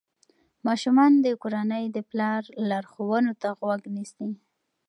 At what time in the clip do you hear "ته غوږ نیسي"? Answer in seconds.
3.41-4.29